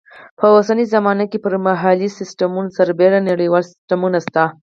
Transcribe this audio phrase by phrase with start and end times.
[0.39, 4.43] په اوسنۍ زمانه کې پر محلي سیسټمونو سربیره نړیوال سیسټمونه شته.